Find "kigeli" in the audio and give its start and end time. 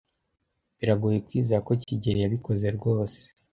1.83-2.19